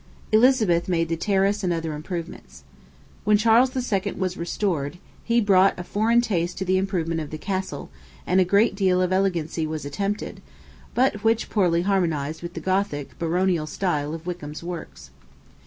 [0.31, 2.63] Elizabeth made the terrace and other improvements.
[3.23, 4.13] When Charles II.
[4.13, 7.91] was restored, he brought a foreign taste to the improvement of the castle,
[8.25, 10.41] and a great deal of elegancy was attempted,
[10.95, 15.11] but which poorly harmonized with the Gothic, baronial style of Wykeham's works.